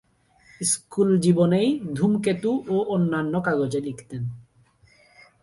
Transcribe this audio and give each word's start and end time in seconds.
School 0.61 1.09
জীবনেই 1.19 1.69
‘ধূমকেতু’ 1.93 2.51
ও 2.67 2.77
অন্যান্য 2.87 3.33
কাগজে 3.45 3.79
লিখতেন। 3.79 4.23